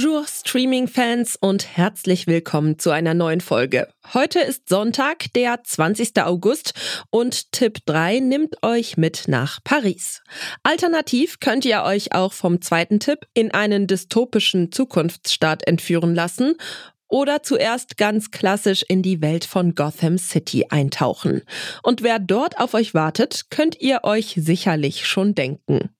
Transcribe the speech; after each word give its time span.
Bonjour 0.00 0.28
Streaming-Fans 0.28 1.34
und 1.40 1.76
herzlich 1.76 2.28
willkommen 2.28 2.78
zu 2.78 2.90
einer 2.90 3.14
neuen 3.14 3.40
Folge. 3.40 3.88
Heute 4.14 4.38
ist 4.38 4.68
Sonntag, 4.68 5.32
der 5.32 5.64
20. 5.64 6.22
August 6.22 6.72
und 7.10 7.50
Tipp 7.50 7.78
3 7.84 8.20
nimmt 8.20 8.62
euch 8.62 8.96
mit 8.96 9.24
nach 9.26 9.58
Paris. 9.64 10.22
Alternativ 10.62 11.40
könnt 11.40 11.64
ihr 11.64 11.82
euch 11.82 12.12
auch 12.12 12.32
vom 12.32 12.62
zweiten 12.62 13.00
Tipp 13.00 13.26
in 13.34 13.50
einen 13.50 13.88
dystopischen 13.88 14.70
Zukunftsstaat 14.70 15.66
entführen 15.66 16.14
lassen 16.14 16.54
oder 17.08 17.42
zuerst 17.42 17.96
ganz 17.96 18.30
klassisch 18.30 18.84
in 18.88 19.02
die 19.02 19.20
Welt 19.20 19.44
von 19.44 19.74
Gotham 19.74 20.16
City 20.16 20.66
eintauchen. 20.68 21.42
Und 21.82 22.04
wer 22.04 22.20
dort 22.20 22.60
auf 22.60 22.74
euch 22.74 22.94
wartet, 22.94 23.46
könnt 23.50 23.80
ihr 23.80 24.04
euch 24.04 24.36
sicherlich 24.36 25.08
schon 25.08 25.34
denken. 25.34 25.90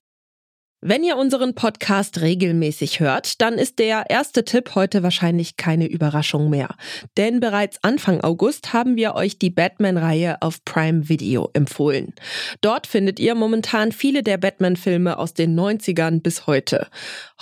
Wenn 0.81 1.03
ihr 1.03 1.17
unseren 1.17 1.57
Podcast 1.57 2.21
regelmäßig 2.21 3.01
hört, 3.01 3.41
dann 3.41 3.55
ist 3.55 3.81
der 3.81 4.05
erste 4.11 4.45
Tipp 4.45 4.77
heute 4.77 5.03
wahrscheinlich 5.03 5.57
keine 5.57 5.89
Überraschung 5.89 6.51
mehr. 6.51 6.77
Denn 7.17 7.41
bereits 7.41 7.83
Anfang 7.83 8.21
August 8.21 8.73
haben 8.73 8.95
wir 8.95 9.17
euch 9.17 9.41
die 9.41 9.51
Batman-Reihe 9.51 10.41
auf 10.41 10.65
Prime 10.65 11.09
Video 11.09 11.51
empfohlen. 11.53 12.15
Dort 12.61 12.87
findet 12.87 13.19
ihr 13.19 13.35
momentan 13.35 13.91
viele 13.91 14.23
der 14.23 14.39
Batman-Filme 14.39 15.19
aus 15.19 15.35
den 15.35 15.59
90ern 15.59 16.23
bis 16.23 16.47
heute. 16.47 16.87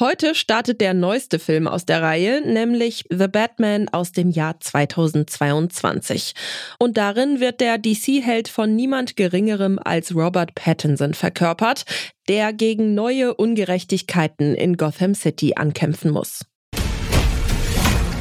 Heute 0.00 0.34
startet 0.34 0.80
der 0.80 0.94
neueste 0.94 1.38
Film 1.38 1.68
aus 1.68 1.84
der 1.84 2.00
Reihe, 2.00 2.40
nämlich 2.40 3.04
The 3.10 3.28
Batman 3.28 3.90
aus 3.90 4.12
dem 4.12 4.30
Jahr 4.30 4.58
2022. 4.60 6.32
Und 6.78 6.96
darin 6.96 7.38
wird 7.40 7.60
der 7.60 7.76
DC-Held 7.76 8.48
von 8.48 8.74
niemand 8.74 9.14
Geringerem 9.14 9.78
als 9.78 10.14
Robert 10.14 10.54
Pattinson 10.54 11.12
verkörpert, 11.12 11.84
der 12.28 12.52
gegen 12.52 12.94
neue 12.94 13.34
Ungerechtigkeiten 13.34 14.54
in 14.54 14.76
Gotham 14.76 15.14
City 15.14 15.54
ankämpfen 15.56 16.10
muss. 16.10 16.44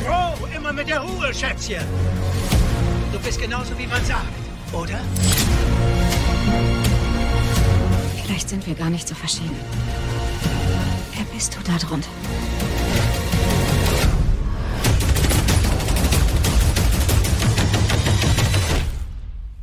Oh, 0.08 0.34
immer 0.56 0.74
mit 0.74 0.88
der 0.88 1.00
Ruhe, 1.00 1.34
Schätzchen. 1.34 1.84
Du 3.12 3.20
bist 3.20 3.42
genauso, 3.42 3.78
wie 3.80 3.88
man 3.88 4.04
sagt, 4.06 4.28
oder? 4.74 5.00
Vielleicht 8.24 8.50
sind 8.50 8.66
wir 8.68 8.76
gar 8.76 8.90
nicht 8.90 9.08
so 9.08 9.16
verschieden. 9.16 9.56
Wer 11.16 11.26
bist 11.34 11.56
du 11.56 11.60
da 11.64 11.78
drunter? 11.78 12.10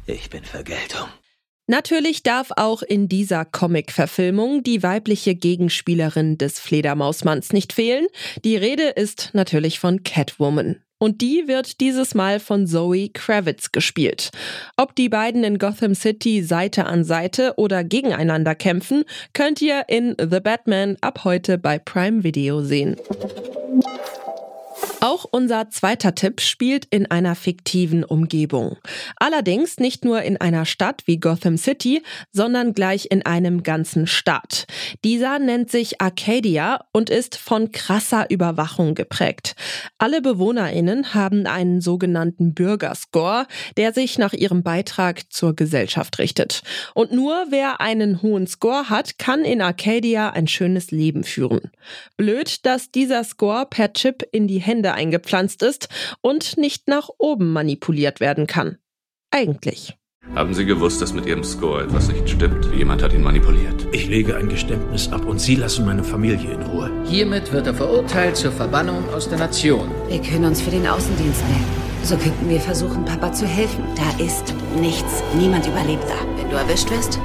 Ich 0.06 0.28
bin 0.28 0.44
Vergeltung. 0.44 1.08
Natürlich 1.72 2.22
darf 2.22 2.50
auch 2.54 2.82
in 2.82 3.08
dieser 3.08 3.46
Comic-Verfilmung 3.46 4.62
die 4.62 4.82
weibliche 4.82 5.34
Gegenspielerin 5.34 6.36
des 6.36 6.60
Fledermausmanns 6.60 7.54
nicht 7.54 7.72
fehlen. 7.72 8.08
Die 8.44 8.56
Rede 8.56 8.88
ist 8.88 9.30
natürlich 9.32 9.78
von 9.78 10.02
Catwoman. 10.02 10.82
Und 10.98 11.22
die 11.22 11.48
wird 11.48 11.80
dieses 11.80 12.14
Mal 12.14 12.40
von 12.40 12.66
Zoe 12.66 13.08
Kravitz 13.08 13.72
gespielt. 13.72 14.32
Ob 14.76 14.94
die 14.94 15.08
beiden 15.08 15.44
in 15.44 15.56
Gotham 15.56 15.94
City 15.94 16.42
Seite 16.42 16.84
an 16.84 17.04
Seite 17.04 17.54
oder 17.56 17.84
gegeneinander 17.84 18.54
kämpfen, 18.54 19.04
könnt 19.32 19.62
ihr 19.62 19.84
in 19.88 20.14
The 20.18 20.40
Batman 20.40 20.98
ab 21.00 21.24
heute 21.24 21.56
bei 21.56 21.78
Prime 21.78 22.22
Video 22.22 22.62
sehen. 22.62 22.96
Auch 25.02 25.26
unser 25.28 25.68
zweiter 25.68 26.14
Tipp 26.14 26.40
spielt 26.40 26.84
in 26.84 27.10
einer 27.10 27.34
fiktiven 27.34 28.04
Umgebung. 28.04 28.76
Allerdings 29.16 29.78
nicht 29.78 30.04
nur 30.04 30.22
in 30.22 30.36
einer 30.36 30.64
Stadt 30.64 31.02
wie 31.06 31.18
Gotham 31.18 31.56
City, 31.56 32.04
sondern 32.30 32.72
gleich 32.72 33.08
in 33.10 33.26
einem 33.26 33.64
ganzen 33.64 34.06
Staat. 34.06 34.68
Dieser 35.02 35.40
nennt 35.40 35.72
sich 35.72 36.00
Arcadia 36.00 36.84
und 36.92 37.10
ist 37.10 37.34
von 37.34 37.72
krasser 37.72 38.30
Überwachung 38.30 38.94
geprägt. 38.94 39.56
Alle 39.98 40.22
BewohnerInnen 40.22 41.14
haben 41.14 41.48
einen 41.48 41.80
sogenannten 41.80 42.54
Bürgerscore, 42.54 43.48
der 43.76 43.92
sich 43.92 44.18
nach 44.18 44.34
ihrem 44.34 44.62
Beitrag 44.62 45.32
zur 45.32 45.56
Gesellschaft 45.56 46.20
richtet. 46.20 46.62
Und 46.94 47.10
nur 47.10 47.46
wer 47.50 47.80
einen 47.80 48.22
hohen 48.22 48.46
Score 48.46 48.88
hat, 48.88 49.18
kann 49.18 49.44
in 49.44 49.62
Arcadia 49.62 50.30
ein 50.30 50.46
schönes 50.46 50.92
Leben 50.92 51.24
führen. 51.24 51.72
Blöd, 52.16 52.64
dass 52.64 52.92
dieser 52.92 53.24
Score 53.24 53.66
per 53.68 53.92
Chip 53.94 54.22
in 54.30 54.46
die 54.46 54.60
Hände 54.60 54.91
eingepflanzt 54.94 55.62
ist 55.62 55.88
und 56.20 56.56
nicht 56.58 56.88
nach 56.88 57.08
oben 57.18 57.52
manipuliert 57.52 58.20
werden 58.20 58.46
kann. 58.46 58.78
Eigentlich. 59.30 59.96
Haben 60.34 60.54
Sie 60.54 60.64
gewusst, 60.64 61.02
dass 61.02 61.12
mit 61.12 61.26
Ihrem 61.26 61.44
Score 61.44 61.82
etwas 61.82 62.08
nicht 62.08 62.30
stimmt? 62.30 62.66
Jemand 62.74 63.02
hat 63.02 63.12
ihn 63.12 63.22
manipuliert. 63.22 63.86
Ich 63.92 64.06
lege 64.06 64.36
ein 64.36 64.48
Geständnis 64.48 65.12
ab 65.12 65.26
und 65.26 65.40
Sie 65.40 65.56
lassen 65.56 65.84
meine 65.84 66.04
Familie 66.04 66.52
in 66.52 66.62
Ruhe. 66.62 66.90
Hiermit 67.04 67.52
wird 67.52 67.66
er 67.66 67.74
verurteilt 67.74 68.36
zur 68.36 68.52
Verbannung 68.52 69.06
aus 69.10 69.28
der 69.28 69.38
Nation. 69.38 69.90
Wir 70.08 70.22
können 70.22 70.46
uns 70.46 70.62
für 70.62 70.70
den 70.70 70.86
Außendienst 70.86 71.42
melden. 71.48 71.82
So 72.04 72.16
könnten 72.16 72.48
wir 72.48 72.60
versuchen, 72.60 73.04
Papa 73.04 73.32
zu 73.32 73.46
helfen. 73.46 73.84
Da 73.94 74.24
ist 74.24 74.54
nichts. 74.80 75.22
Niemand 75.36 75.66
überlebt 75.66 76.04
da. 76.04 76.16
Wenn 76.36 76.50
du 76.50 76.56
erwischt 76.56 76.90
wirst, 76.90 77.18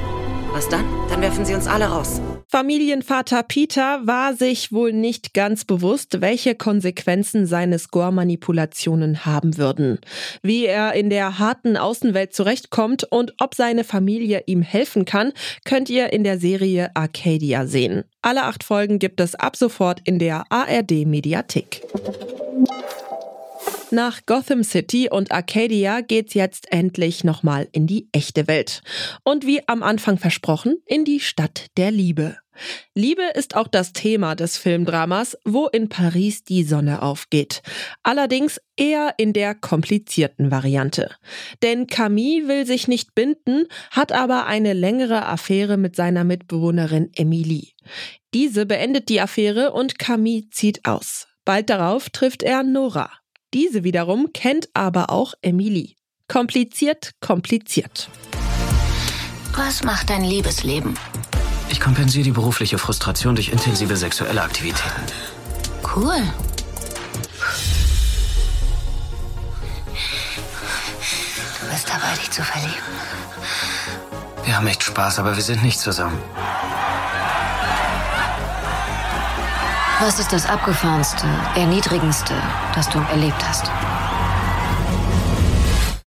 was 0.51 0.67
dann? 0.67 0.85
Dann 1.09 1.21
werfen 1.21 1.45
sie 1.45 1.55
uns 1.55 1.67
alle 1.67 1.85
raus. 1.85 2.19
Familienvater 2.57 3.43
Peter 3.43 4.07
war 4.07 4.33
sich 4.33 4.71
wohl 4.71 4.91
nicht 4.91 5.35
ganz 5.35 5.63
bewusst, 5.63 6.21
welche 6.21 6.55
Konsequenzen 6.55 7.45
seine 7.45 7.77
Score-Manipulationen 7.77 9.27
haben 9.27 9.59
würden. 9.59 9.99
Wie 10.41 10.65
er 10.65 10.93
in 10.93 11.11
der 11.11 11.37
harten 11.37 11.77
Außenwelt 11.77 12.33
zurechtkommt 12.33 13.03
und 13.03 13.35
ob 13.37 13.53
seine 13.53 13.83
Familie 13.83 14.41
ihm 14.47 14.63
helfen 14.63 15.05
kann, 15.05 15.33
könnt 15.65 15.91
ihr 15.91 16.11
in 16.11 16.23
der 16.23 16.39
Serie 16.39 16.89
Arcadia 16.95 17.67
sehen. 17.67 18.05
Alle 18.23 18.45
acht 18.45 18.63
Folgen 18.63 18.97
gibt 18.97 19.19
es 19.19 19.35
ab 19.35 19.55
sofort 19.55 20.01
in 20.03 20.17
der 20.17 20.45
ARD-Mediathek. 20.49 21.83
Nach 23.91 24.25
Gotham 24.25 24.63
City 24.63 25.09
und 25.09 25.31
Arcadia 25.31 26.01
geht's 26.01 26.33
jetzt 26.33 26.71
endlich 26.73 27.23
nochmal 27.23 27.69
in 27.71 27.87
die 27.87 28.09
echte 28.11 28.47
Welt. 28.47 28.81
Und 29.23 29.45
wie 29.45 29.65
am 29.67 29.81
Anfang 29.81 30.17
versprochen, 30.17 30.77
in 30.85 31.05
die 31.05 31.21
Stadt 31.21 31.67
der 31.77 31.91
Liebe. 31.91 32.37
Liebe 32.95 33.23
ist 33.35 33.55
auch 33.55 33.67
das 33.67 33.93
Thema 33.93 34.35
des 34.35 34.57
Filmdramas, 34.57 35.37
wo 35.45 35.67
in 35.67 35.89
Paris 35.89 36.43
die 36.43 36.63
Sonne 36.63 37.01
aufgeht. 37.01 37.61
Allerdings 38.03 38.59
eher 38.75 39.13
in 39.17 39.33
der 39.33 39.55
komplizierten 39.55 40.51
Variante. 40.51 41.15
Denn 41.61 41.87
Camille 41.87 42.47
will 42.47 42.65
sich 42.65 42.87
nicht 42.87 43.15
binden, 43.15 43.67
hat 43.91 44.11
aber 44.11 44.45
eine 44.45 44.73
längere 44.73 45.25
Affäre 45.25 45.77
mit 45.77 45.95
seiner 45.95 46.23
Mitbewohnerin 46.23 47.11
Emilie. 47.15 47.69
Diese 48.33 48.65
beendet 48.65 49.09
die 49.09 49.21
Affäre 49.21 49.71
und 49.71 49.99
Camille 49.99 50.49
zieht 50.51 50.85
aus. 50.85 51.27
Bald 51.45 51.69
darauf 51.69 52.09
trifft 52.09 52.43
er 52.43 52.63
Nora. 52.63 53.09
Diese 53.53 53.83
wiederum 53.83 54.33
kennt 54.33 54.69
aber 54.73 55.09
auch 55.09 55.33
Emilie. 55.41 55.95
Kompliziert, 56.27 57.13
kompliziert. 57.21 58.09
Was 59.55 59.83
macht 59.83 60.09
dein 60.09 60.23
Liebesleben? 60.23 60.93
Ich 61.77 61.83
kompensiere 61.83 62.23
die 62.23 62.31
berufliche 62.31 62.79
Frustration 62.79 63.35
durch 63.35 63.49
intensive 63.49 63.95
sexuelle 63.95 64.41
Aktivitäten. 64.41 65.03
Cool. 65.95 66.23
Du 71.61 71.67
bist 71.69 71.87
dabei, 71.87 72.15
dich 72.19 72.31
zu 72.31 72.41
verlieben. 72.41 72.73
Wir 74.43 74.57
haben 74.57 74.65
echt 74.65 74.81
Spaß, 74.81 75.19
aber 75.19 75.35
wir 75.35 75.43
sind 75.43 75.61
nicht 75.61 75.79
zusammen. 75.79 76.17
Was 79.99 80.17
ist 80.17 80.33
das 80.33 80.47
abgefahrenste, 80.47 81.27
erniedrigendste, 81.55 82.33
das 82.73 82.89
du 82.89 82.97
erlebt 83.11 83.47
hast? 83.47 83.69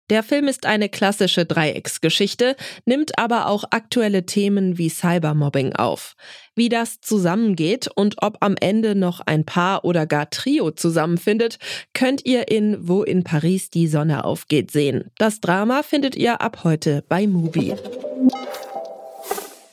Der 0.09 0.23
Film 0.23 0.47
ist 0.47 0.65
eine 0.65 0.89
klassische 0.89 1.45
Dreiecksgeschichte, 1.45 2.55
nimmt 2.85 3.19
aber 3.19 3.47
auch 3.47 3.65
aktuelle 3.69 4.25
Themen 4.25 4.77
wie 4.77 4.89
Cybermobbing 4.89 5.73
auf. 5.73 6.15
Wie 6.55 6.67
das 6.67 6.99
zusammengeht 6.99 7.87
und 7.93 8.15
ob 8.21 8.37
am 8.41 8.55
Ende 8.59 8.95
noch 8.95 9.19
ein 9.21 9.45
Paar 9.45 9.85
oder 9.85 10.07
gar 10.07 10.29
Trio 10.29 10.71
zusammenfindet, 10.71 11.59
könnt 11.93 12.25
ihr 12.25 12.49
in 12.49 12.87
Wo 12.87 13.03
in 13.03 13.23
Paris 13.23 13.69
die 13.69 13.87
Sonne 13.87 14.25
aufgeht 14.25 14.71
sehen. 14.71 15.11
Das 15.17 15.41
Drama 15.41 15.83
findet 15.83 16.15
ihr 16.15 16.41
ab 16.41 16.63
heute 16.63 17.03
bei 17.07 17.27
Mubi. 17.27 17.75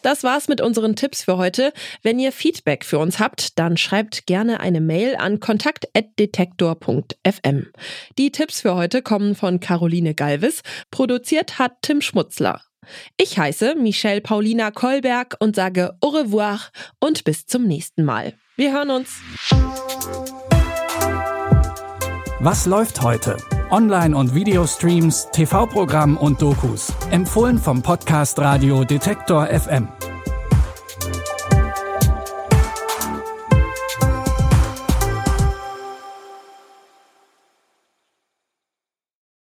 Das 0.06 0.22
war's 0.22 0.46
mit 0.46 0.60
unseren 0.60 0.94
Tipps 0.94 1.24
für 1.24 1.36
heute. 1.36 1.72
Wenn 2.04 2.20
ihr 2.20 2.30
Feedback 2.30 2.84
für 2.84 3.00
uns 3.00 3.18
habt, 3.18 3.58
dann 3.58 3.76
schreibt 3.76 4.26
gerne 4.26 4.60
eine 4.60 4.80
Mail 4.80 5.16
an 5.16 5.40
kontakt.detektor.fm. 5.40 7.66
Die 8.16 8.30
Tipps 8.30 8.60
für 8.60 8.76
heute 8.76 9.02
kommen 9.02 9.34
von 9.34 9.58
Caroline 9.58 10.14
Galvis. 10.14 10.62
Produziert 10.92 11.58
hat 11.58 11.72
Tim 11.82 12.00
Schmutzler. 12.00 12.60
Ich 13.16 13.36
heiße 13.36 13.74
Michelle 13.74 14.20
Paulina 14.20 14.70
Kolberg 14.70 15.34
und 15.40 15.56
sage 15.56 15.96
au 16.00 16.10
revoir 16.10 16.60
und 17.00 17.24
bis 17.24 17.46
zum 17.46 17.64
nächsten 17.64 18.04
Mal. 18.04 18.34
Wir 18.54 18.72
hören 18.72 18.90
uns. 18.90 19.16
Was 22.38 22.66
läuft 22.66 23.02
heute? 23.02 23.38
Online- 23.72 24.16
und 24.16 24.36
Videostreams, 24.36 25.30
TV-Programm 25.32 26.16
und 26.16 26.40
Dokus. 26.40 26.92
Empfohlen 27.10 27.58
vom 27.58 27.82
Podcast 27.82 28.38
Radio 28.38 28.84
Detektor 28.84 29.48
FM. 29.48 29.88